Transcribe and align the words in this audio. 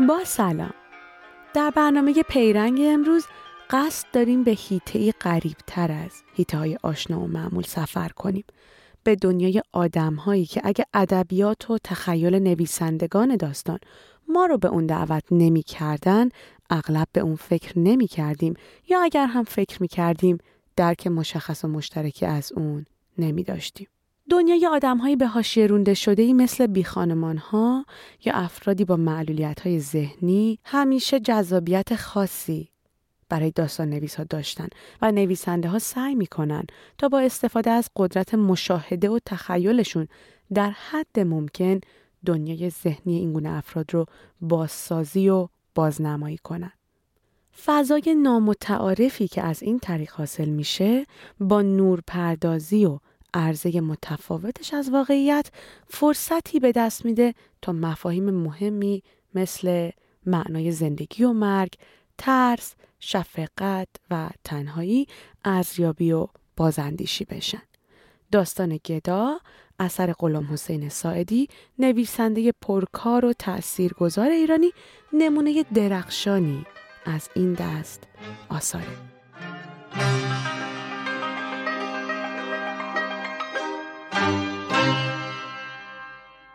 با 0.00 0.24
سلام. 0.24 0.74
در 1.54 1.70
برنامه 1.70 2.22
پیرنگ 2.22 2.78
امروز 2.80 3.26
قصد 3.70 4.06
داریم 4.12 4.44
به 4.44 4.50
هیته 4.50 5.12
قریب 5.12 5.56
تر 5.66 5.92
از 5.92 6.22
هیته 6.34 6.58
های 6.58 6.78
آشنا 6.82 7.20
و 7.20 7.26
معمول 7.26 7.62
سفر 7.62 8.08
کنیم. 8.08 8.44
به 9.04 9.16
دنیای 9.16 9.62
آدم 9.72 10.14
هایی 10.14 10.46
که 10.46 10.60
اگه 10.64 10.84
ادبیات 10.94 11.70
و 11.70 11.78
تخیل 11.84 12.34
نویسندگان 12.34 13.36
داستان 13.36 13.78
ما 14.28 14.46
رو 14.46 14.58
به 14.58 14.68
اون 14.68 14.86
دعوت 14.86 15.24
نمی 15.30 15.62
کردن 15.62 16.28
اغلب 16.70 17.08
به 17.12 17.20
اون 17.20 17.36
فکر 17.36 17.78
نمی 17.78 18.06
کردیم 18.06 18.54
یا 18.88 19.02
اگر 19.02 19.26
هم 19.26 19.44
فکر 19.44 19.82
می 19.82 19.88
کردیم 19.88 20.38
درک 20.76 21.06
مشخص 21.06 21.64
و 21.64 21.68
مشترکی 21.68 22.26
از 22.26 22.52
اون 22.52 22.86
نمی 23.18 23.42
داشتیم. 23.42 23.86
دنیای 24.30 24.66
آدمهایی 24.66 25.16
به 25.16 25.26
حاشیه 25.26 25.66
رونده 25.66 25.94
شده 25.94 26.22
ای 26.22 26.32
مثل 26.32 26.66
بیخانمان 26.66 27.38
ها 27.38 27.86
یا 28.24 28.32
افرادی 28.32 28.84
با 28.84 28.96
معلولیت 28.96 29.60
های 29.60 29.80
ذهنی 29.80 30.58
همیشه 30.64 31.20
جذابیت 31.20 31.96
خاصی 31.96 32.68
برای 33.28 33.50
داستان 33.50 33.90
نویس 33.90 34.14
ها 34.14 34.24
داشتن 34.24 34.68
و 35.02 35.12
نویسنده 35.12 35.68
ها 35.68 35.78
سعی 35.78 36.14
می‌کنن 36.14 36.62
تا 36.98 37.08
با 37.08 37.20
استفاده 37.20 37.70
از 37.70 37.90
قدرت 37.96 38.34
مشاهده 38.34 39.10
و 39.10 39.18
تخیلشون 39.26 40.08
در 40.54 40.70
حد 40.70 41.20
ممکن 41.20 41.80
دنیای 42.26 42.70
ذهنی 42.70 43.18
این 43.18 43.32
گونه 43.32 43.50
افراد 43.50 43.94
رو 43.94 44.06
بازسازی 44.40 45.28
و 45.28 45.48
بازنمایی 45.74 46.38
کنن. 46.38 46.72
فضای 47.64 48.16
نامتعارفی 48.22 49.28
که 49.28 49.42
از 49.42 49.62
این 49.62 49.78
طریق 49.78 50.10
حاصل 50.10 50.48
میشه 50.48 51.06
با 51.40 51.62
نور 51.62 52.00
پردازی 52.06 52.84
و 52.84 52.98
عرضه 53.36 53.80
متفاوتش 53.80 54.74
از 54.74 54.90
واقعیت 54.90 55.50
فرصتی 55.88 56.60
به 56.60 56.72
دست 56.72 57.04
میده 57.04 57.34
تا 57.62 57.72
مفاهیم 57.72 58.30
مهمی 58.30 59.02
مثل 59.34 59.90
معنای 60.26 60.72
زندگی 60.72 61.24
و 61.24 61.32
مرگ، 61.32 61.72
ترس، 62.18 62.74
شفقت 63.00 63.88
و 64.10 64.30
تنهایی 64.44 65.06
ارزیابی 65.44 66.12
و 66.12 66.26
بازاندیشی 66.56 67.24
بشن. 67.24 67.62
داستان 68.32 68.80
گدا 68.84 69.40
اثر 69.78 70.12
غلام 70.12 70.52
حسین 70.52 70.88
ساعدی 70.88 71.48
نویسنده 71.78 72.52
پرکار 72.62 73.24
و 73.24 73.32
تأثیرگذار 73.32 74.30
ایرانی 74.30 74.70
نمونه 75.12 75.62
درخشانی 75.62 76.66
از 77.04 77.28
این 77.34 77.52
دست 77.54 78.02
آثاره. 78.48 78.96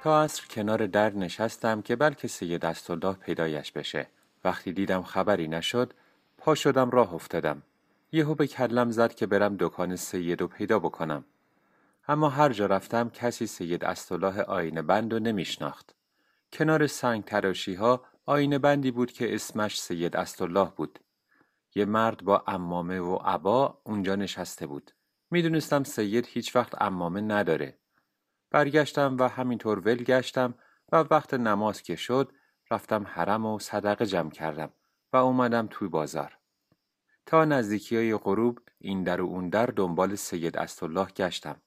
تا 0.03 0.27
کنار 0.49 0.87
در 0.87 1.13
نشستم 1.13 1.81
که 1.81 1.95
بلکه 1.95 2.27
سید 2.27 2.61
دستالله 2.61 3.13
پیدایش 3.13 3.71
بشه. 3.71 4.07
وقتی 4.43 4.73
دیدم 4.73 5.03
خبری 5.03 5.47
نشد 5.47 5.93
پا 6.37 6.55
شدم 6.55 6.89
راه 6.89 7.13
افتادم. 7.13 7.63
یهو 8.11 8.35
به 8.35 8.47
کلم 8.47 8.91
زد 8.91 9.13
که 9.13 9.25
برم 9.27 9.55
دکان 9.59 9.95
سید 9.95 10.41
رو 10.41 10.47
پیدا 10.47 10.79
بکنم. 10.79 11.25
اما 12.07 12.29
هر 12.29 12.49
جا 12.49 12.65
رفتم 12.65 13.09
کسی 13.09 13.47
سید 13.47 13.85
استالله 13.85 14.41
آینه 14.41 14.81
بند 14.81 15.13
و 15.13 15.19
نمیشناخت. 15.19 15.95
کنار 16.53 16.87
سنگ 16.87 17.23
تراشی 17.23 17.73
ها 17.73 18.05
آینه 18.25 18.59
بندی 18.59 18.91
بود 18.91 19.11
که 19.11 19.35
اسمش 19.35 19.81
سید 19.81 20.15
استالله 20.15 20.71
بود. 20.75 20.99
یه 21.75 21.85
مرد 21.85 22.23
با 22.23 22.43
امامه 22.47 22.99
و 22.99 23.15
عبا 23.15 23.77
اونجا 23.83 24.15
نشسته 24.15 24.67
بود. 24.67 24.91
می‌دونستم 25.31 25.83
سید 25.83 26.25
هیچ 26.25 26.55
وقت 26.55 26.81
امامه 26.81 27.21
نداره. 27.21 27.80
برگشتم 28.51 29.17
و 29.19 29.27
همینطور 29.27 29.79
ول 29.79 30.03
گشتم 30.03 30.53
و 30.91 30.97
وقت 31.11 31.33
نماز 31.33 31.81
که 31.81 31.95
شد 31.95 32.31
رفتم 32.71 33.03
حرم 33.07 33.45
و 33.45 33.59
صدقه 33.59 34.05
جمع 34.05 34.31
کردم 34.31 34.73
و 35.13 35.17
اومدم 35.17 35.67
توی 35.71 35.87
بازار. 35.87 36.37
تا 37.25 37.45
نزدیکی 37.45 37.97
های 37.97 38.15
غروب 38.15 38.59
این 38.79 39.03
در 39.03 39.21
و 39.21 39.25
اون 39.25 39.49
در 39.49 39.65
دنبال 39.65 40.15
سید 40.15 40.57
استالله 40.57 41.05
گشتم. 41.05 41.61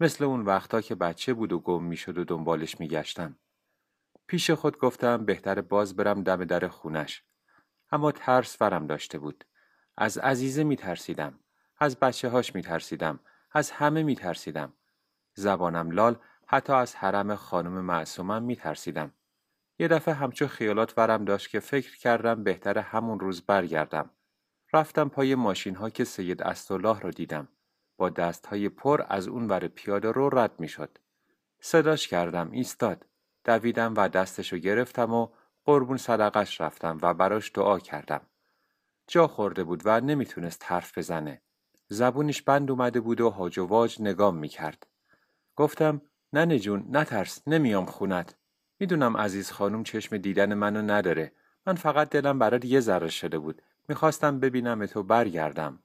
مثل 0.00 0.24
اون 0.24 0.40
وقتا 0.40 0.80
که 0.80 0.94
بچه 0.94 1.34
بود 1.34 1.52
و 1.52 1.58
گم 1.58 1.84
می‌شد 1.84 2.18
و 2.18 2.24
دنبالش 2.24 2.80
میگشتم. 2.80 3.38
پیش 4.26 4.50
خود 4.50 4.78
گفتم 4.78 5.24
بهتر 5.24 5.60
باز 5.60 5.96
برم 5.96 6.22
دم 6.22 6.44
در 6.44 6.68
خونش. 6.68 7.22
اما 7.92 8.12
ترس 8.12 8.56
ورم 8.60 8.86
داشته 8.86 9.18
بود. 9.18 9.44
از 9.96 10.18
عزیزه 10.18 10.64
میترسیدم. 10.64 11.38
از 11.78 11.96
بچه 11.96 12.28
هاش 12.28 12.54
میترسیدم. 12.54 13.20
از 13.52 13.70
همه 13.70 14.02
میترسیدم. 14.02 14.72
زبانم 15.38 15.90
لال 15.90 16.16
حتی 16.46 16.72
از 16.72 16.94
حرم 16.94 17.34
خانم 17.34 17.80
معصومم 17.80 18.42
میترسیدم. 18.42 19.12
یه 19.78 19.88
دفعه 19.88 20.14
همچو 20.14 20.46
خیالات 20.46 20.94
ورم 20.96 21.24
داشت 21.24 21.50
که 21.50 21.60
فکر 21.60 21.98
کردم 21.98 22.44
بهتر 22.44 22.78
همون 22.78 23.20
روز 23.20 23.42
برگردم. 23.42 24.10
رفتم 24.72 25.08
پای 25.08 25.34
ماشین 25.34 25.74
ها 25.74 25.90
که 25.90 26.04
سید 26.04 26.42
استالله 26.42 27.00
رو 27.00 27.10
دیدم. 27.10 27.48
با 27.96 28.08
دستهای 28.08 28.68
پر 28.68 29.04
از 29.08 29.28
اون 29.28 29.48
ور 29.48 29.68
پیاده 29.68 30.12
رو 30.12 30.38
رد 30.38 30.60
می 30.60 30.68
شد. 30.68 30.98
صداش 31.60 32.08
کردم 32.08 32.50
ایستاد. 32.50 33.06
دویدم 33.44 33.94
و 33.96 34.08
دستشو 34.08 34.56
گرفتم 34.56 35.12
و 35.12 35.28
قربون 35.64 35.96
صدقش 35.96 36.60
رفتم 36.60 36.98
و 37.02 37.14
براش 37.14 37.50
دعا 37.54 37.78
کردم. 37.78 38.20
جا 39.06 39.26
خورده 39.26 39.64
بود 39.64 39.82
و 39.84 40.00
نمی‌تونست 40.00 40.62
حرف 40.66 40.98
بزنه. 40.98 41.42
زبونش 41.88 42.42
بند 42.42 42.70
اومده 42.70 43.00
بود 43.00 43.20
و 43.20 43.30
هاج 43.30 43.58
و 43.58 43.66
واج 43.66 44.02
نگام 44.02 44.36
می‌کرد. 44.36 44.86
گفتم 45.58 46.02
ننه 46.32 46.58
جون 46.58 46.84
نترس 46.90 47.42
نمیام 47.46 47.86
خونت. 47.86 48.36
می‌دونم 48.80 49.16
عزیز 49.16 49.50
خانم 49.50 49.82
چشم 49.84 50.16
دیدن 50.16 50.54
منو 50.54 50.82
نداره. 50.82 51.32
من 51.66 51.74
فقط 51.74 52.10
دلم 52.10 52.38
برات 52.38 52.64
یه 52.64 52.80
ذره 52.80 53.08
شده 53.08 53.38
بود. 53.38 53.62
می‌خواستم 53.88 54.40
ببینم 54.40 54.86
تو 54.86 55.02
برگردم. 55.02 55.78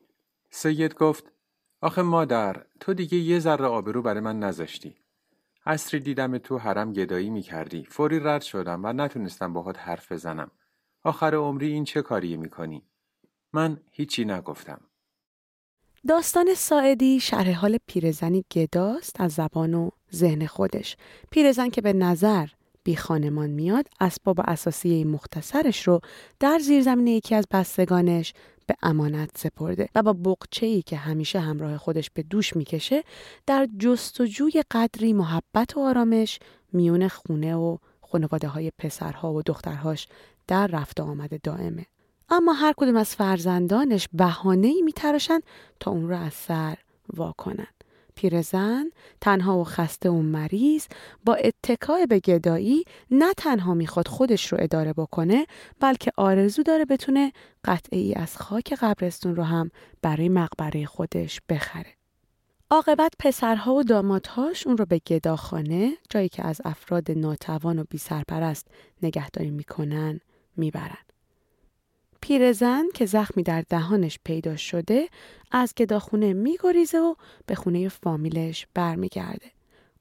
سید 0.50 0.94
گفت 0.96 1.32
آخه 1.82 2.02
مادر 2.02 2.66
تو 2.80 2.94
دیگه 2.94 3.18
یه 3.18 3.40
ذره 3.40 3.66
آبرو 3.66 4.02
برای 4.02 4.20
من 4.20 4.40
نذاشتی. 4.40 4.96
عصری 5.66 6.00
دیدم 6.00 6.38
تو 6.38 6.58
حرم 6.58 6.94
گدایی 6.94 7.30
می 7.30 7.42
کردی. 7.42 7.84
فوری 7.84 8.20
رد 8.20 8.42
شدم 8.42 8.86
و 8.86 8.94
نتونستم 8.94 9.54
باهات 9.54 9.80
حرف 9.80 10.12
بزنم. 10.12 10.52
آخر 11.04 11.36
عمری 11.36 11.72
این 11.72 11.84
چه 11.84 12.02
کاری 12.02 12.38
می 12.38 12.50
کنی؟ 12.50 12.84
من 13.54 13.82
هیچی 13.92 14.26
نگفتم. 14.26 14.82
داستان 16.08 16.54
ساعدی 16.54 17.20
شرح 17.20 17.52
حال 17.52 17.78
پیرزنی 17.88 18.46
گداست 18.52 19.22
از 19.22 19.32
زبان 19.32 19.74
و 19.74 19.90
ذهن 20.14 20.46
خودش. 20.46 20.98
پیرزن 21.32 21.70
که 21.70 21.82
به 21.82 21.94
نظر 21.94 22.48
بی 22.84 22.96
خانمان 22.96 23.50
میاد 23.50 23.88
اسباب 24.00 24.42
اساسی 24.44 25.04
مختصرش 25.04 25.88
رو 25.88 26.02
در 26.40 26.60
زیرزمین 26.60 27.08
یکی 27.08 27.36
از 27.36 27.46
بستگانش 27.52 28.34
به 28.68 28.76
امانت 28.82 29.30
سپرده 29.38 29.90
و 29.96 30.04
با 30.04 30.14
بقچه 30.14 30.66
ای 30.66 30.82
که 30.82 30.98
همیشه 30.98 31.40
همراه 31.40 31.78
خودش 31.78 32.10
به 32.10 32.24
دوش 32.24 32.56
می‌کشه 32.56 33.04
در 33.46 33.68
جستجوی 33.80 34.64
قدری 34.72 35.14
محبت 35.14 35.78
و 35.78 35.80
آرامش 35.80 36.40
میون 36.74 37.08
خونه 37.08 37.56
و 37.56 37.78
خانواده 38.02 38.48
های 38.48 38.72
پسرها 38.80 39.34
و 39.34 39.42
دخترهاش 39.42 40.08
در 40.48 40.68
رفت 40.68 41.00
آمده 41.00 41.40
دائمه. 41.44 41.86
اما 42.34 42.54
هر 42.54 42.74
کدوم 42.78 42.96
از 42.96 43.16
فرزندانش 43.16 44.08
بهانه 44.14 44.68
ای 44.68 44.82
میتراشن 44.82 45.40
تا 45.80 45.92
اون 45.92 46.10
رو 46.10 46.18
از 46.18 46.34
سر 46.34 46.78
واکنن. 47.14 47.68
پیرزن 48.16 48.86
تنها 49.22 49.58
و 49.58 49.64
خسته 49.64 50.10
و 50.10 50.22
مریض 50.22 50.86
با 51.26 51.36
اتکای 51.36 52.06
به 52.06 52.20
گدایی 52.20 52.84
نه 53.12 53.34
تنها 53.34 53.74
می‌خواد 53.74 54.08
خودش 54.08 54.52
رو 54.52 54.58
اداره 54.62 54.94
بکنه 54.94 55.46
بلکه 55.80 56.12
آرزو 56.18 56.64
داره 56.64 56.86
بتونه 56.86 57.32
قطعه 57.66 58.00
ای 58.00 58.14
از 58.14 58.38
خاک 58.38 58.74
قبرستون 58.74 59.36
رو 59.36 59.44
هم 59.44 59.72
برای 60.02 60.30
مقبره 60.30 60.86
خودش 60.86 61.42
بخره. 61.50 61.94
عاقبت 62.70 63.14
پسرها 63.20 63.74
و 63.74 63.84
دامادهاش 63.84 64.68
اون 64.68 64.78
رو 64.78 64.86
به 64.86 65.02
گداخانه 65.08 65.98
جایی 66.10 66.30
که 66.30 66.48
از 66.48 66.62
افراد 66.66 67.12
ناتوان 67.12 67.80
و 67.80 67.84
بی 67.90 67.98
سرپرست 67.98 68.68
نگهداری 69.04 69.52
می‌کنن 69.52 70.20
می‌برن. 70.58 70.98
پیرزن 72.24 72.84
که 72.94 73.06
زخمی 73.06 73.44
در 73.44 73.64
دهانش 73.70 74.20
پیدا 74.24 74.56
شده 74.56 75.10
از 75.52 75.74
گداخونه 75.78 76.34
میگریزه 76.34 77.00
و 77.00 77.16
به 77.46 77.56
خونه 77.56 77.90
فامیلش 77.90 78.68
برمیگرده. 78.74 79.52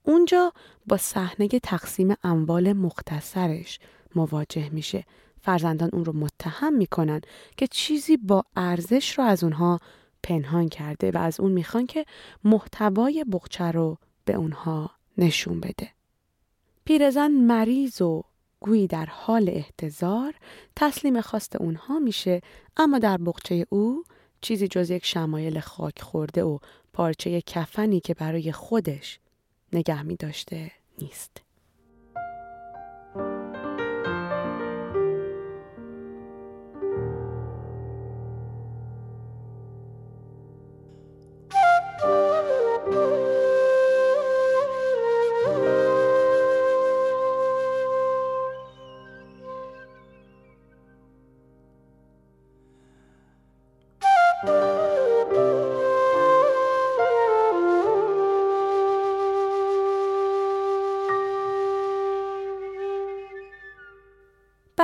اونجا 0.03 0.53
با 0.87 0.97
صحنه 0.97 1.49
تقسیم 1.49 2.15
اموال 2.25 2.73
مختصرش 2.73 3.79
مواجه 4.15 4.71
میشه. 4.71 5.05
فرزندان 5.41 5.91
اون 5.93 6.05
رو 6.05 6.13
متهم 6.13 6.75
می‌کنن 6.75 7.21
که 7.57 7.67
چیزی 7.67 8.17
با 8.17 8.45
ارزش 8.57 9.19
رو 9.19 9.25
از 9.25 9.45
اونها 9.45 9.79
پنهان 10.23 10.69
کرده 10.69 11.11
و 11.11 11.19
از 11.19 11.41
اون 11.41 11.53
می‌خوان 11.53 11.87
که 11.87 12.05
محتوای 12.45 13.25
بغچه 13.25 13.65
رو 13.65 13.99
به 14.25 14.35
اونها 14.35 14.91
نشون 15.19 15.61
بده. 15.61 15.89
پیرزن 16.85 17.31
مریض 17.31 18.03
و 18.03 18.23
گویی 18.63 18.87
در 18.87 19.07
حال 19.07 19.49
احتضار 19.49 20.35
تسلیم 20.77 21.21
خواست 21.21 21.57
اونها 21.57 21.99
میشه 21.99 22.41
اما 22.77 22.99
در 22.99 23.17
بقچه 23.17 23.67
او 23.71 24.05
چیزی 24.41 24.69
جز 24.69 24.91
یک 24.91 25.07
شمایل 25.07 25.61
خاک 25.61 26.03
خورده 26.03 26.45
و 26.45 26.59
پارچه 26.93 27.41
کفنی 27.41 28.01
که 28.01 28.15
برای 28.15 28.53
خودش 28.53 29.19
نگه 29.73 30.03
می 30.03 30.17
داشته 30.17 30.71
نیست. 30.99 31.52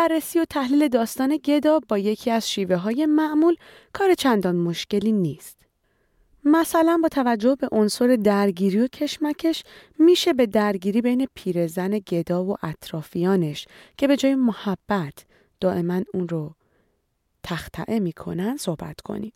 بررسی 0.09 0.39
و 0.39 0.45
تحلیل 0.45 0.89
داستان 0.89 1.37
گدا 1.37 1.81
با 1.89 1.99
یکی 1.99 2.31
از 2.31 2.51
شیوه 2.51 2.77
های 2.77 3.07
معمول 3.07 3.57
کار 3.93 4.15
چندان 4.15 4.57
مشکلی 4.57 5.13
نیست. 5.13 5.59
مثلا 6.45 6.99
با 7.03 7.09
توجه 7.09 7.57
به 7.57 7.69
عنصر 7.73 8.17
درگیری 8.17 8.81
و 8.81 8.87
کشمکش 8.87 9.65
میشه 9.99 10.33
به 10.33 10.47
درگیری 10.47 11.03
بین 11.03 11.29
پیرزن 11.35 11.99
گدا 11.99 12.45
و 12.45 12.57
اطرافیانش 12.63 13.67
که 13.97 14.07
به 14.09 14.17
جای 14.17 14.35
محبت 14.35 15.25
دائما 15.61 16.01
اون 16.15 16.29
رو 16.29 16.55
تختعه 17.43 17.99
می‌کنن 17.99 18.57
صحبت 18.57 19.01
کنیم. 19.01 19.33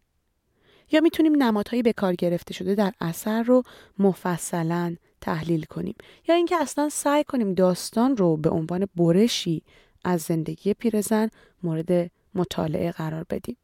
یا 0.93 1.01
می‌تونیم 1.01 1.43
نمادهایی 1.43 1.83
به 1.83 1.93
کار 1.93 2.15
گرفته 2.15 2.55
شده 2.55 2.75
در 2.75 2.93
اثر 3.01 3.43
رو 3.43 3.63
مفصلا 3.99 4.97
تحلیل 5.21 5.65
کنیم 5.65 5.95
یا 6.29 6.35
اینکه 6.35 6.57
اصلا 6.57 6.89
سعی 6.89 7.25
کنیم 7.25 7.55
داستان 7.55 8.17
رو 8.17 8.37
به 8.37 8.51
عنوان 8.51 8.87
برشی 8.97 9.63
از 10.05 10.23
زندگی 10.23 10.75
پیرزن 10.75 11.29
مورد 11.63 12.11
مطالعه 12.35 12.93
قرار 12.93 13.27
بدیم. 13.31 13.57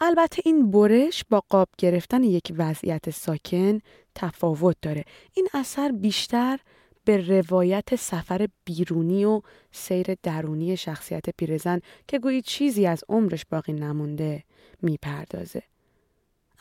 البته 0.00 0.42
این 0.44 0.70
برش 0.70 1.24
با 1.30 1.42
قاب 1.48 1.68
گرفتن 1.78 2.22
یک 2.22 2.52
وضعیت 2.56 3.10
ساکن 3.10 3.78
تفاوت 4.14 4.76
داره. 4.82 5.04
این 5.34 5.48
اثر 5.54 5.92
بیشتر 5.92 6.58
به 7.04 7.16
روایت 7.16 7.96
سفر 7.96 8.48
بیرونی 8.64 9.24
و 9.24 9.40
سیر 9.72 10.06
درونی 10.22 10.76
شخصیت 10.76 11.30
پیرزن 11.36 11.80
که 12.08 12.18
گویی 12.18 12.42
چیزی 12.42 12.86
از 12.86 13.04
عمرش 13.08 13.44
باقی 13.50 13.72
نمونده 13.72 14.44
می‌پردازه. 14.82 15.62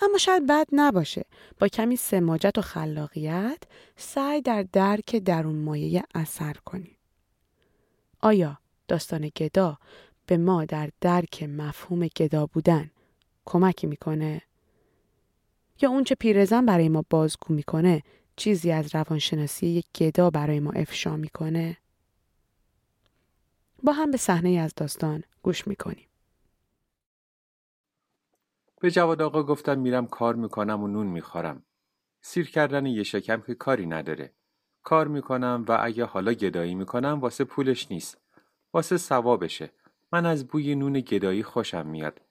اما 0.01 0.17
شاید 0.17 0.47
بد 0.47 0.67
نباشه 0.71 1.25
با 1.59 1.67
کمی 1.67 1.95
سماجت 1.95 2.57
و 2.57 2.61
خلاقیت 2.61 3.63
سعی 3.95 4.41
در 4.41 4.63
درک 4.63 5.15
درون 5.15 5.55
مایه 5.55 6.03
اثر 6.15 6.53
کنیم. 6.53 6.97
آیا 8.19 8.57
داستان 8.91 9.31
گدا 9.35 9.77
به 10.25 10.37
ما 10.37 10.65
در 10.65 10.89
درک 11.01 11.43
مفهوم 11.43 12.07
گدا 12.07 12.45
بودن 12.45 12.91
کمکی 13.45 13.87
می‌کنه؟ 13.87 14.41
یا 15.81 15.89
اون 15.89 16.03
چه 16.03 16.15
پیرزن 16.15 16.65
برای 16.65 16.89
ما 16.89 17.05
بازگو 17.09 17.53
می‌کنه 17.53 18.03
چیزی 18.35 18.71
از 18.71 18.95
روانشناسی 18.95 19.67
یک 19.67 19.85
گدا 19.95 20.29
برای 20.29 20.59
ما 20.59 20.71
افشا 20.71 21.15
می‌کنه؟ 21.15 21.77
با 23.83 23.93
هم 23.93 24.11
به 24.11 24.17
صحنه 24.17 24.49
از 24.49 24.73
داستان 24.75 25.23
گوش 25.43 25.67
می‌کنیم. 25.67 26.07
به 28.81 28.91
جواد 28.91 29.21
آقا 29.21 29.43
گفتم 29.43 29.79
میرم 29.79 30.07
کار 30.07 30.35
می‌کنم 30.35 30.83
و 30.83 30.87
نون 30.87 31.07
می‌خورم. 31.07 31.63
سیر 32.21 32.49
کردن 32.49 32.85
یه 32.85 33.03
شکم 33.03 33.41
که 33.41 33.55
کاری 33.55 33.85
نداره. 33.85 34.33
کار 34.83 35.07
می‌کنم 35.07 35.65
و 35.67 35.77
اگه 35.81 36.05
حالا 36.05 36.33
گدایی 36.33 36.75
می‌کنم 36.75 37.19
واسه 37.21 37.43
پولش 37.43 37.91
نیست. 37.91 38.17
واسه 38.73 38.97
ثوابشه. 38.97 39.69
من 40.13 40.25
از 40.25 40.47
بوی 40.47 40.75
نون 40.75 40.93
گدایی 40.93 41.43
خوشم 41.43 41.87
میاد. 41.87 42.21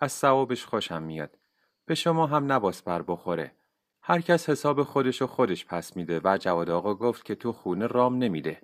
از 0.00 0.12
ثوابش 0.12 0.64
خوشم 0.64 1.02
میاد. 1.02 1.36
به 1.86 1.94
شما 1.94 2.26
هم 2.26 2.52
نباس 2.52 2.82
بر 2.82 3.02
بخوره. 3.02 3.52
هر 4.02 4.20
کس 4.20 4.48
حساب 4.48 4.82
خودش 4.82 5.22
و 5.22 5.26
خودش 5.26 5.66
پس 5.66 5.96
میده 5.96 6.20
و 6.24 6.38
جواد 6.40 6.70
آقا 6.70 6.94
گفت 6.94 7.24
که 7.24 7.34
تو 7.34 7.52
خونه 7.52 7.86
رام 7.86 8.18
نمیده. 8.18 8.62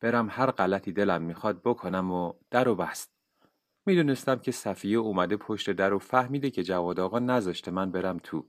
برم 0.00 0.28
هر 0.30 0.50
غلطی 0.50 0.92
دلم 0.92 1.22
می‌خواد 1.22 1.60
بکنم 1.62 2.12
و 2.12 2.32
در 2.50 2.68
و 2.68 2.74
بست. 2.74 3.10
می‌دونستم 3.86 4.38
که 4.38 4.52
صفیه 4.52 4.98
اومده 4.98 5.36
پشت 5.36 5.70
در 5.70 5.92
و 5.92 5.98
فهمیده 5.98 6.50
که 6.50 6.62
جواد 6.62 7.00
آقا 7.00 7.18
نذاشته 7.18 7.70
من 7.70 7.90
برم 7.90 8.18
تو. 8.22 8.44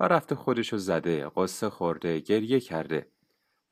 و 0.00 0.04
رفته 0.04 0.34
خودشو 0.34 0.76
زده، 0.76 1.30
قصه 1.36 1.70
خورده، 1.70 2.20
گریه 2.20 2.60
کرده. 2.60 3.06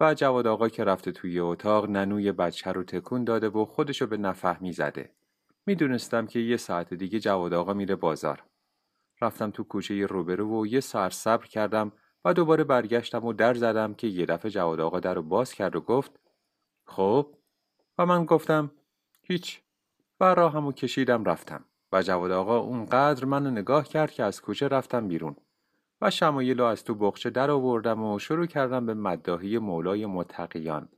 و 0.01 0.15
جواد 0.15 0.47
آقا 0.47 0.69
که 0.69 0.85
رفته 0.85 1.13
توی 1.13 1.41
اتاق 1.41 1.91
ننوی 1.91 2.33
بچه 2.33 2.73
رو 2.73 2.85
تکون 2.85 3.25
داده 3.25 3.49
و 3.49 3.65
خودشو 3.65 4.07
به 4.07 4.17
نفهمی 4.17 4.73
زده. 4.73 5.13
می‌دونستم 5.67 6.27
که 6.27 6.39
یه 6.39 6.57
ساعت 6.57 6.95
دیگه 6.95 7.21
جواد 7.21 7.55
آقا 7.55 7.75
میره 7.75 7.97
بازار. 7.97 8.45
رفتم 9.21 9.51
تو 9.51 9.65
کوچه 9.65 10.07
روبرو 10.07 10.63
و 10.63 10.67
یه 10.67 10.81
ساعت 10.81 11.13
صبر 11.13 11.47
کردم 11.47 11.93
و 12.25 12.35
دوباره 12.35 12.65
برگشتم 12.65 13.25
و 13.25 13.33
در 13.33 13.55
زدم 13.55 13.95
که 13.95 14.07
یه 14.07 14.27
دفعه 14.27 14.51
جواد 14.51 14.81
آقا 14.81 15.01
در 15.01 15.15
رو 15.15 15.23
باز 15.23 15.53
کرد 15.53 15.77
و 15.77 15.81
گفت 15.81 16.21
خب 16.87 17.35
و 17.99 18.07
من 18.07 18.25
گفتم 18.25 18.71
هیچ 19.23 19.63
و 20.21 20.35
راهمو 20.35 20.73
کشیدم 20.73 21.25
رفتم 21.25 21.65
و 21.93 22.03
جواد 22.03 22.31
آقا 22.31 22.59
اونقدر 22.59 23.25
منو 23.25 23.51
نگاه 23.51 23.89
کرد 23.89 24.11
که 24.11 24.23
از 24.25 24.41
کوچه 24.41 24.69
رفتم 24.69 25.09
بیرون 25.09 25.37
و 26.01 26.11
شمایل 26.11 26.61
از 26.61 26.85
تو 26.85 26.95
بخچه 26.95 27.31
در 27.31 27.51
آوردم 27.51 28.03
و 28.05 28.19
شروع 28.19 28.47
کردم 28.47 28.87
به 28.87 28.95
مداهی 28.95 29.59
مولای 29.59 30.07
متقیان. 30.07 30.89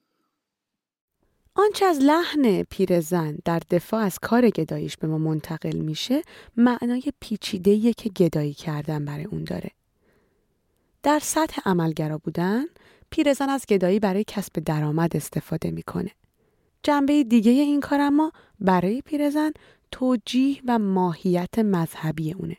آنچه 1.55 1.87
از 1.87 1.99
لحن 2.03 2.63
پیرزن 2.63 3.39
در 3.45 3.61
دفاع 3.71 4.01
از 4.01 4.19
کار 4.19 4.51
گداییش 4.51 4.97
به 4.97 5.09
ما 5.09 5.19
منتقل 5.19 5.77
میشه 5.77 6.23
معنای 6.57 7.03
پیچیده 7.21 7.93
که 7.93 8.09
گدایی 8.09 8.55
کردن 8.55 9.05
برای 9.05 9.25
اون 9.25 9.45
داره. 9.45 9.71
در 11.03 11.19
سطح 11.19 11.61
عملگرا 11.65 12.19
بودن 12.19 12.65
پیرزن 13.11 13.49
از 13.49 13.67
گدایی 13.67 14.01
برای 14.01 14.25
کسب 14.27 14.53
درآمد 14.53 15.17
استفاده 15.17 15.71
می‌کنه. 15.71 16.11
جنبه 16.83 17.25
دیگه 17.25 17.51
این 17.51 17.81
کار 17.81 18.01
اما 18.01 18.33
برای 18.61 19.03
پیرزن 19.03 19.53
توجیه 19.91 20.61
و 20.67 20.79
ماهیت 20.79 21.59
مذهبی 21.59 22.33
اونه. 22.33 22.57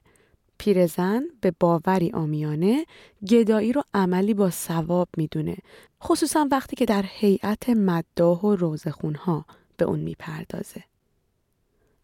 پیرزن 0.62 1.24
به 1.42 1.54
باوری 1.60 2.12
آمیانه 2.12 2.86
گدایی 3.30 3.74
رو 3.74 3.84
عملی 3.94 4.34
با 4.34 4.50
ثواب 4.50 5.10
می‌دونه 5.18 5.58
خصوصا 6.04 6.48
وقتی 6.52 6.76
که 6.76 6.86
در 6.86 7.06
هیئت 7.08 7.70
مداح 7.70 8.42
و 8.42 8.56
روزخونها 8.56 9.46
به 9.78 9.86
اون 9.86 10.00
می‌پردازه. 10.00 10.84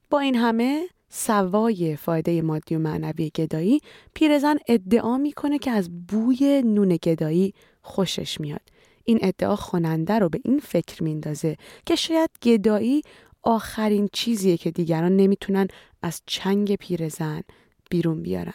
با 0.09 0.19
این 0.19 0.35
همه 0.35 0.87
سوای 1.09 1.95
فایده 1.95 2.41
مادی 2.41 2.75
و 2.75 2.79
معنوی 2.79 3.29
گدایی 3.29 3.81
پیرزن 4.13 4.55
ادعا 4.67 5.17
می‌کنه 5.17 5.59
که 5.59 5.71
از 5.71 6.07
بوی 6.07 6.63
نون 6.65 6.97
گدایی 7.03 7.53
خوشش 7.81 8.39
میاد. 8.39 8.61
این 9.03 9.19
ادعا 9.21 9.55
خواننده 9.55 10.19
رو 10.19 10.29
به 10.29 10.39
این 10.45 10.59
فکر 10.59 11.03
میندازه 11.03 11.57
که 11.85 11.95
شاید 11.95 12.29
گدایی 12.43 13.01
آخرین 13.43 14.09
چیزیه 14.13 14.57
که 14.57 14.71
دیگران 14.71 15.15
نمی‌تونن 15.15 15.67
از 16.01 16.21
چنگ 16.25 16.75
پیرزن 16.75 17.41
بیرون 17.89 18.21
بیارن. 18.21 18.53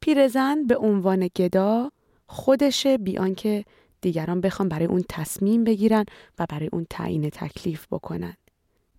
پیرزن 0.00 0.66
به 0.66 0.76
عنوان 0.76 1.28
گدا 1.36 1.92
خودشه 2.26 2.98
بیان 2.98 3.34
که 3.34 3.64
دیگران 4.00 4.40
بخوان 4.40 4.68
برای 4.68 4.86
اون 4.86 5.04
تصمیم 5.08 5.64
بگیرن 5.64 6.04
و 6.38 6.46
برای 6.48 6.68
اون 6.72 6.86
تعیین 6.90 7.30
تکلیف 7.30 7.86
بکنن. 7.90 8.36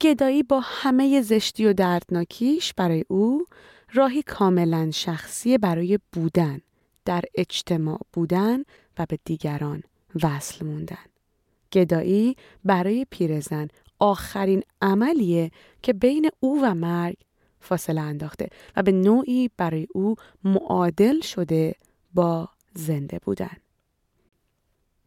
گدایی 0.02 0.44
با 0.44 0.62
همه 0.64 1.22
زشتی 1.22 1.66
و 1.66 1.74
دردناکیش 1.74 2.74
برای 2.74 3.06
او 3.08 3.46
راهی 3.94 4.24
کاملا 4.24 4.92
شخصی 4.92 5.58
برای 5.58 6.00
بودن، 6.12 6.62
در 7.06 7.22
اجتماع 7.36 8.00
بودن 8.14 8.64
و 8.98 9.06
به 9.10 9.20
دیگران 9.26 9.84
وصل 10.24 10.66
موندن. 10.66 11.06
گدایی 11.72 12.36
برای 12.64 13.06
پیرزن 13.10 13.68
آخرین 14.00 14.64
عملیه 14.82 15.52
که 15.82 15.94
بین 15.94 16.30
او 16.40 16.62
و 16.64 16.74
مرگ 16.74 17.18
فاصله 17.66 18.02
انداخته 18.02 18.50
و 18.76 18.84
به 18.84 18.92
نوعی 18.92 19.50
برای 19.58 19.88
او 19.94 20.16
معادل 20.44 21.22
شده 21.22 21.76
با 22.14 22.50
زنده 22.74 23.20
بودن. 23.20 23.58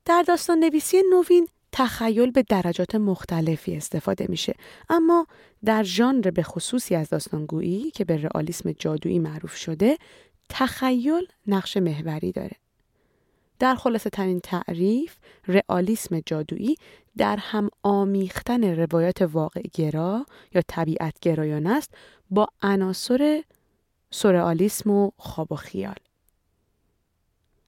در 0.05 0.25
داستان 0.27 0.59
نویسی 0.59 1.03
نوین 1.13 1.49
تخیل 1.73 2.31
به 2.31 2.43
درجات 2.43 2.95
مختلفی 2.95 3.77
استفاده 3.77 4.27
میشه 4.29 4.55
اما 4.89 5.27
در 5.65 5.83
ژانر 5.83 6.31
به 6.31 6.43
خصوصی 6.43 6.95
از 6.95 7.09
داستانگویی 7.09 7.91
که 7.91 8.05
به 8.05 8.17
رئالیسم 8.17 8.73
جادویی 8.73 9.19
معروف 9.19 9.57
شده 9.57 9.99
تخیل 10.49 11.27
نقش 11.47 11.77
محوری 11.77 12.33
داره 12.33 12.57
در 13.59 13.75
خلاصه 13.75 14.11
ترین 14.11 14.41
تعریف 14.41 15.17
رئالیسم 15.49 16.21
جادویی 16.21 16.77
در 17.17 17.37
هم 17.37 17.69
آمیختن 17.83 18.65
روایت 18.65 19.23
واقع 19.23 19.63
گرا 19.73 20.27
یا 20.55 20.63
طبیعت 20.69 21.21
گرایان 21.21 21.67
است 21.67 21.95
با 22.31 22.47
عناصر 22.63 23.43
سورئالیسم 24.11 24.91
و 24.91 25.11
خواب 25.17 25.53
و 25.53 25.57
خیال. 25.57 25.97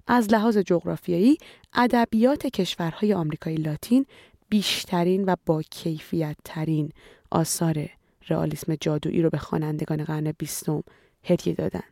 از 0.06 0.32
لحاظ 0.32 0.58
جغرافیایی 0.58 1.38
ادبیات 1.74 2.46
کشورهای 2.46 3.14
آمریکای 3.14 3.54
لاتین 3.54 4.06
بیشترین 4.48 5.24
و 5.24 5.36
با 5.46 5.62
کیفیت 5.62 6.36
ترین 6.44 6.92
آثار 7.30 7.86
رئالیسم 8.28 8.74
جادویی 8.74 9.22
رو 9.22 9.30
به 9.30 9.38
خوانندگان 9.38 10.04
قرن 10.04 10.32
بیستم 10.38 10.82
هدیه 11.24 11.54
دادن. 11.54 11.82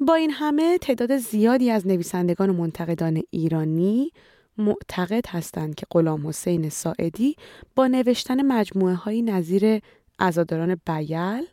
با 0.00 0.14
این 0.14 0.30
همه 0.30 0.78
تعداد 0.78 1.16
زیادی 1.16 1.70
از 1.70 1.86
نویسندگان 1.86 2.50
و 2.50 2.52
منتقدان 2.52 3.22
ایرانی 3.30 4.12
معتقد 4.58 5.26
هستند 5.28 5.74
که 5.74 5.86
غلام 5.90 6.26
حسین 6.28 6.68
ساعدی 6.68 7.36
با 7.76 7.86
نوشتن 7.86 8.42
مجموعه 8.42 8.94
های 8.94 9.22
نظیر 9.22 9.80
ازاداران 10.18 10.80
بیل 10.86 11.46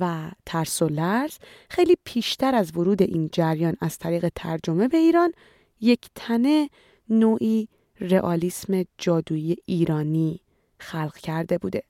و 0.00 0.30
ترس 0.46 0.82
و 0.82 0.88
لرز 0.88 1.38
خیلی 1.70 1.96
پیشتر 2.04 2.54
از 2.54 2.76
ورود 2.76 3.02
این 3.02 3.28
جریان 3.32 3.76
از 3.80 3.98
طریق 3.98 4.32
ترجمه 4.34 4.88
به 4.88 4.96
ایران 4.96 5.32
یک 5.80 6.08
تنه 6.14 6.70
نوعی 7.08 7.68
رئالیسم 8.00 8.84
جادویی 8.98 9.56
ایرانی 9.66 10.40
خلق 10.78 11.16
کرده 11.16 11.58
بوده. 11.58 11.82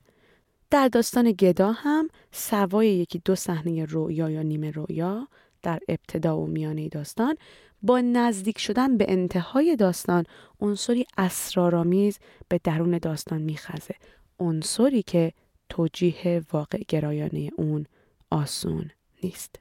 در 0.69 0.87
داستان 0.87 1.31
گدا 1.31 1.71
هم 1.71 2.07
سوای 2.31 2.87
یکی 2.87 3.21
دو 3.25 3.35
صحنه 3.35 3.85
رویا 3.85 4.29
یا 4.29 4.41
نیمه 4.41 4.71
رویا 4.71 5.27
در 5.63 5.79
ابتدا 5.87 6.37
و 6.37 6.47
میانه 6.47 6.89
داستان 6.89 7.35
با 7.81 8.01
نزدیک 8.01 8.59
شدن 8.59 8.97
به 8.97 9.05
انتهای 9.09 9.75
داستان 9.75 10.25
عنصری 10.59 11.05
اسرارآمیز 11.17 12.19
به 12.49 12.59
درون 12.63 12.97
داستان 12.97 13.41
میخزه 13.41 13.95
عنصری 14.39 15.03
که 15.03 15.33
توجیه 15.69 16.41
واقع 16.53 16.81
گرایانه 16.87 17.49
اون 17.57 17.85
آسون 18.29 18.91
نیست. 19.23 19.59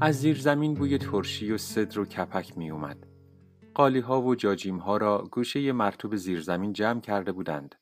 از 0.00 0.20
زیر 0.20 0.38
زمین 0.38 0.74
بوی 0.74 0.98
ترشی 0.98 1.52
و 1.52 1.58
صدر 1.58 2.00
و 2.00 2.04
کپک 2.04 2.58
می 2.58 2.70
اومد. 2.70 3.06
قالی 3.74 4.00
ها 4.00 4.22
و 4.22 4.34
جاجیم 4.34 4.78
ها 4.78 4.96
را 4.96 5.28
گوشه 5.32 5.72
مرتوب 5.72 6.16
زیرزمین 6.16 6.72
جمع 6.72 7.00
کرده 7.00 7.32
بودند. 7.32 7.74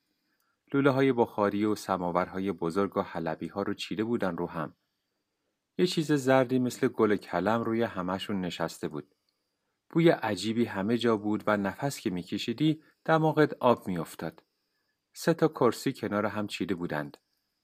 لوله 0.73 0.89
های 0.89 1.13
بخاری 1.13 1.65
و 1.65 1.75
سماورهای 1.75 2.51
بزرگ 2.51 2.97
و 2.97 3.01
حلبی 3.01 3.47
ها 3.47 3.61
رو 3.61 3.73
چیده 3.73 4.03
بودن 4.03 4.37
رو 4.37 4.47
هم. 4.47 4.75
یه 5.77 5.87
چیز 5.87 6.11
زردی 6.11 6.59
مثل 6.59 6.87
گل 6.87 7.15
کلم 7.15 7.61
روی 7.61 7.83
همهشون 7.83 8.41
نشسته 8.41 8.87
بود. 8.87 9.15
بوی 9.89 10.09
عجیبی 10.09 10.65
همه 10.65 10.97
جا 10.97 11.17
بود 11.17 11.43
و 11.47 11.57
نفس 11.57 11.99
که 11.99 12.09
میکشیدی 12.09 12.83
دماغت 13.05 13.53
آب 13.53 13.87
میافتاد. 13.87 14.43
سه 15.13 15.33
تا 15.33 15.47
کرسی 15.47 15.93
کنار 15.93 16.25
هم 16.25 16.47
چیده 16.47 16.75
بودند. 16.75 17.17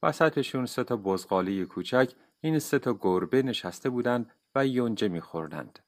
وسطشون 0.03 0.65
سه 0.65 0.83
تا 0.83 0.97
بزغالی 0.97 1.65
کوچک 1.65 2.13
این 2.39 2.59
سه 2.59 2.79
تا 2.79 2.93
گربه 3.01 3.41
نشسته 3.41 3.89
بودند 3.89 4.31
و 4.55 4.67
یونجه 4.67 5.07
میخوردند. 5.07 5.79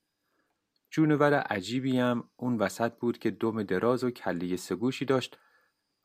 جونور 0.92 1.34
عجیبی 1.34 1.98
هم 1.98 2.24
اون 2.38 2.58
وسط 2.58 2.92
بود 2.94 3.18
که 3.18 3.32
دم 3.32 3.64
دراز 3.64 4.04
و 4.04 4.12
کلی 4.12 4.58
سگوشی 4.58 5.06
داشت 5.06 5.38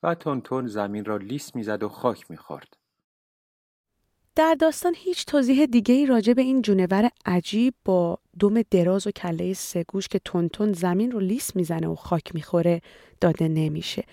و 0.02 0.14
تون 0.14 0.66
زمین 0.66 1.04
را 1.04 1.16
لیس 1.16 1.56
می‌زد 1.56 1.82
و 1.82 1.88
خاک 1.88 2.30
می‌خورد. 2.30 2.76
در 4.36 4.56
داستان 4.60 4.94
هیچ 4.96 5.26
توضیح 5.26 5.66
دیگه 5.66 5.94
ای 5.94 6.06
راجع 6.06 6.32
به 6.32 6.42
این 6.42 6.62
جونور 6.62 7.10
عجیب 7.26 7.74
با 7.84 8.18
دم 8.40 8.62
دراز 8.62 9.06
و 9.06 9.10
کله 9.10 9.52
سگوش 9.52 10.08
که 10.08 10.18
تون 10.18 10.72
زمین 10.72 11.10
رو 11.10 11.20
لیس 11.20 11.56
می‌زنه 11.56 11.88
و 11.88 11.94
خاک 11.94 12.34
می‌خوره 12.34 12.80
داده 13.20 13.48
نمیشه. 13.48 14.04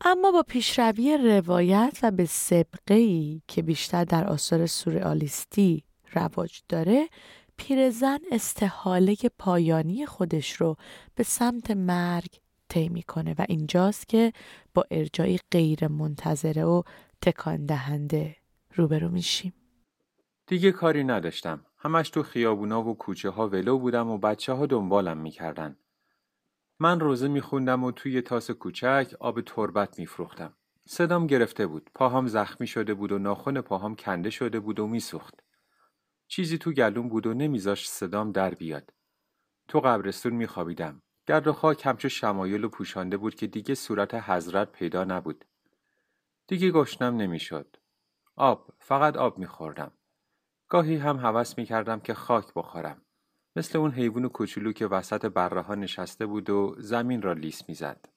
اما 0.00 0.32
با 0.32 0.42
پیشروی 0.42 1.16
روایت 1.16 1.98
و 2.02 2.10
به 2.10 2.24
سبقه 2.24 2.94
ای 2.94 3.42
که 3.48 3.62
بیشتر 3.62 4.04
در 4.04 4.26
آثار 4.26 4.66
سورئالیستی 4.66 5.84
رواج 6.12 6.60
داره 6.68 7.08
پیرزن 7.60 8.18
استحاله 8.30 9.16
پایانی 9.38 10.06
خودش 10.06 10.52
رو 10.52 10.76
به 11.14 11.22
سمت 11.22 11.70
مرگ 11.70 12.40
طی 12.68 12.88
می‌کنه 12.88 13.34
و 13.38 13.44
اینجاست 13.48 14.08
که 14.08 14.32
با 14.74 14.84
ارجایی 14.90 15.40
غیر 15.50 15.88
منتظره 15.88 16.64
و 16.64 16.82
تکان 17.22 17.66
دهنده 17.66 18.36
روبرو 18.74 19.08
میشیم. 19.08 19.52
دیگه 20.46 20.72
کاری 20.72 21.04
نداشتم. 21.04 21.66
همش 21.78 22.10
تو 22.10 22.22
خیابونا 22.22 22.82
و 22.82 22.98
کوچه 22.98 23.30
ها 23.30 23.48
ولو 23.48 23.78
بودم 23.78 24.08
و 24.08 24.18
بچه 24.18 24.52
ها 24.52 24.66
دنبالم 24.66 25.18
می‌کردن. 25.18 25.76
من 26.78 27.00
روزه 27.00 27.28
میخوندم 27.28 27.84
و 27.84 27.92
توی 27.92 28.22
تاس 28.22 28.50
کوچک 28.50 29.14
آب 29.20 29.40
تربت 29.40 29.98
میفروختم. 29.98 30.54
صدام 30.86 31.26
گرفته 31.26 31.66
بود. 31.66 31.90
پاهام 31.94 32.26
زخمی 32.26 32.66
شده 32.66 32.94
بود 32.94 33.12
و 33.12 33.18
ناخن 33.18 33.60
پاهام 33.60 33.96
کنده 33.96 34.30
شده 34.30 34.60
بود 34.60 34.80
و 34.80 34.86
میسوخت. 34.86 35.34
چیزی 36.32 36.58
تو 36.58 36.72
گلوم 36.72 37.08
بود 37.08 37.26
و 37.26 37.34
نمیذاشت 37.34 37.90
صدام 37.90 38.32
در 38.32 38.54
بیاد. 38.54 38.92
تو 39.68 39.80
قبرستون 39.80 40.32
میخوابیدم. 40.32 41.02
گرد 41.26 41.46
و 41.46 41.52
خاک 41.52 41.86
همچو 41.86 42.08
شمایل 42.08 42.64
و 42.64 42.68
پوشانده 42.68 43.16
بود 43.16 43.34
که 43.34 43.46
دیگه 43.46 43.74
صورت 43.74 44.14
حضرت 44.14 44.72
پیدا 44.72 45.04
نبود. 45.04 45.44
دیگه 46.46 46.70
گشنم 46.70 47.16
نمی‌شد. 47.16 47.76
آب، 48.36 48.74
فقط 48.78 49.16
آب 49.16 49.38
میخوردم. 49.38 49.92
گاهی 50.68 50.96
هم 50.96 51.16
هوس 51.16 51.58
می‌کردم 51.58 52.00
که 52.00 52.14
خاک 52.14 52.54
بخورم. 52.56 53.02
مثل 53.56 53.78
اون 53.78 53.90
حیوان 53.90 54.28
کوچولو 54.28 54.72
که 54.72 54.86
وسط 54.86 55.24
بره 55.24 55.60
ها 55.60 55.74
نشسته 55.74 56.26
بود 56.26 56.50
و 56.50 56.74
زمین 56.78 57.22
را 57.22 57.32
لیس 57.32 57.68
می‌زد. 57.68 58.08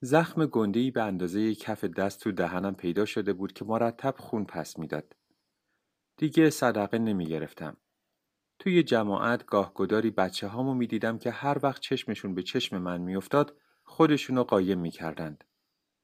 زخم 0.00 0.46
گندهی 0.46 0.90
به 0.90 1.02
اندازه 1.02 1.54
کف 1.54 1.84
دست 1.84 2.20
تو 2.20 2.32
دهنم 2.32 2.74
پیدا 2.74 3.04
شده 3.04 3.32
بود 3.32 3.52
که 3.52 3.64
مرتب 3.64 4.14
خون 4.18 4.44
پس 4.44 4.78
می‌داد. 4.78 5.16
دیگه 6.16 6.50
صدقه 6.50 6.98
نمی 6.98 7.26
گرفتم. 7.26 7.76
توی 8.58 8.82
جماعت 8.82 9.46
گاهگداری 9.46 10.10
بچه 10.10 10.48
هامو 10.48 10.74
می 10.74 10.86
دیدم 10.86 11.18
که 11.18 11.30
هر 11.30 11.58
وقت 11.62 11.82
چشمشون 11.82 12.34
به 12.34 12.42
چشم 12.42 12.78
من 12.78 13.00
می 13.00 13.16
افتاد 13.16 13.56
خودشونو 13.84 14.44
قایم 14.44 14.78
می 14.78 14.90
کردند. 14.90 15.44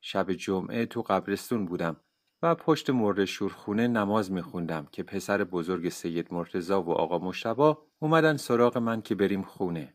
شب 0.00 0.32
جمعه 0.32 0.86
تو 0.86 1.02
قبرستون 1.02 1.66
بودم 1.66 1.96
و 2.42 2.54
پشت 2.54 2.90
مرد 2.90 3.24
شورخونه 3.24 3.88
نماز 3.88 4.32
می 4.32 4.42
خوندم 4.42 4.88
که 4.92 5.02
پسر 5.02 5.44
بزرگ 5.44 5.88
سید 5.88 6.34
مرتزا 6.34 6.82
و 6.82 6.90
آقا 6.90 7.18
مشتبا 7.18 7.86
اومدن 7.98 8.36
سراغ 8.36 8.78
من 8.78 9.02
که 9.02 9.14
بریم 9.14 9.42
خونه. 9.42 9.94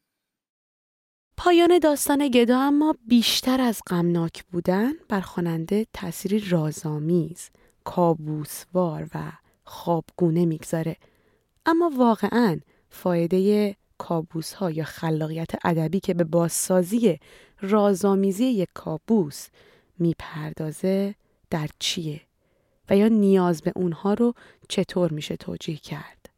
پایان 1.37 1.79
داستان 1.79 2.27
گدا 2.27 2.59
اما 2.59 2.95
بیشتر 3.07 3.61
از 3.61 3.81
غمناک 3.87 4.43
بودن 4.43 4.93
بر 5.09 5.21
خواننده 5.21 5.85
تأثیری 5.93 6.49
رازآمیز، 6.49 7.49
کابوسوار 7.83 9.09
و 9.15 9.31
خوابگونه 9.67 10.45
می‌گذاره 10.45 10.95
اما 11.65 11.91
واقعا 11.97 12.59
فایده 12.89 13.75
کابوس 13.97 14.53
ها 14.53 14.71
یا 14.71 14.83
خلاقیت 14.83 15.51
ادبی 15.65 15.99
که 15.99 16.13
به 16.13 16.23
بازسازی 16.23 17.19
رازآمیزی 17.61 18.45
یک 18.45 18.69
کابوس 18.73 19.47
می‌پردازه 19.99 21.15
در 21.49 21.69
چیه؟ 21.79 22.21
و 22.89 22.97
یا 22.97 23.07
نیاز 23.07 23.61
به 23.61 23.73
اونها 23.75 24.13
رو 24.13 24.33
چطور 24.69 25.11
میشه 25.11 25.35
توجیه 25.35 25.77
کرد؟ 25.77 26.29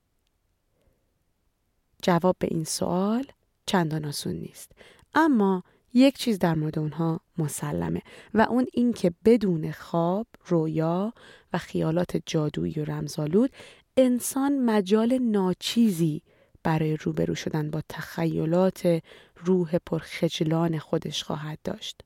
جواب 2.01 2.35
به 2.39 2.47
این 2.51 2.63
سوال 2.63 3.25
چندان 3.65 4.05
آسون 4.05 4.33
نیست. 4.33 4.71
اما 5.13 5.63
یک 5.93 6.17
چیز 6.17 6.39
در 6.39 6.55
مورد 6.55 6.79
اونها 6.79 7.19
مسلمه 7.37 8.01
و 8.33 8.41
اون 8.41 8.67
این 8.73 8.93
که 8.93 9.11
بدون 9.25 9.71
خواب، 9.71 10.27
رویا 10.45 11.13
و 11.53 11.57
خیالات 11.57 12.21
جادویی 12.25 12.73
و 12.73 12.85
رمزالود 12.85 13.51
انسان 13.97 14.65
مجال 14.65 15.17
ناچیزی 15.17 16.21
برای 16.63 16.97
روبرو 16.97 17.35
شدن 17.35 17.69
با 17.69 17.81
تخیلات 17.89 19.01
روح 19.35 19.77
پرخجلان 19.77 20.79
خودش 20.79 21.23
خواهد 21.23 21.59
داشت. 21.63 22.01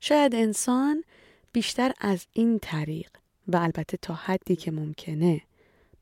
شاید 0.00 0.34
انسان 0.34 1.04
بیشتر 1.52 1.92
از 2.00 2.26
این 2.32 2.58
طریق 2.58 3.10
و 3.48 3.56
البته 3.56 3.96
تا 3.96 4.14
حدی 4.14 4.56
که 4.56 4.70
ممکنه 4.70 5.42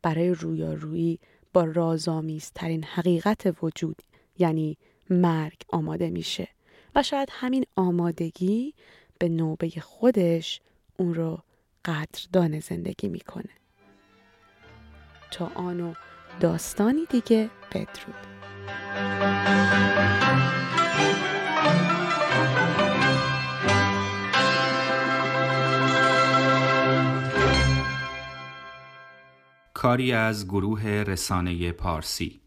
برای 0.02 0.28
رویارویی 0.28 1.18
با 1.52 1.64
رازآمیزترین 1.64 2.84
حقیقت 2.84 3.54
وجود 3.62 4.02
یعنی 4.38 4.78
مرگ 5.10 5.56
آماده 5.68 6.10
میشه 6.10 6.48
و 6.94 7.02
شاید 7.02 7.28
همین 7.32 7.64
آمادگی 7.76 8.74
به 9.18 9.28
نوبه 9.28 9.70
خودش 9.70 10.60
اون 10.96 11.14
رو 11.14 11.42
قدردان 11.84 12.60
زندگی 12.60 13.08
می‌کنه. 13.08 13.50
تا 15.30 15.50
آنو 15.54 15.94
داستانی 16.40 17.06
دیگه 17.10 17.50
بدرود. 17.72 18.14
کاری 29.74 30.12
از 30.12 30.46
گروه 30.48 30.86
رسانه 30.86 31.72
پارسی. 31.72 32.40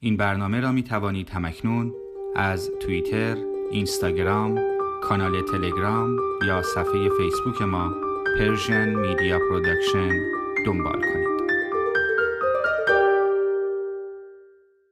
این 0.00 0.16
برنامه 0.16 0.60
را 0.60 0.72
می 0.72 0.82
توانید 0.82 1.30
همکنون 1.30 1.94
از 2.36 2.70
توییتر، 2.80 3.51
اینستاگرام، 3.72 4.58
کانال 5.02 5.42
تلگرام 5.42 6.16
یا 6.46 6.62
صفحه 6.62 7.08
فیسبوک 7.18 7.62
ما 7.62 7.94
Persian 8.38 8.94
Media 8.94 9.38
Production 9.38 10.10
دنبال 10.66 11.00
کنید. 11.00 11.31